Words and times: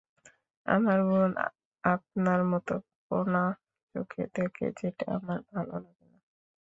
আমার 0.65 0.99
বোন 1.07 1.31
আপনার 1.83 2.39
মত 2.51 2.67
কোণা 3.05 3.45
চোখে 3.95 4.23
দেখে 4.35 4.67
যেটা 4.79 5.05
আমার 5.17 5.39
ভালো 5.51 5.75
লাগে 5.75 6.05
না। 6.13 6.19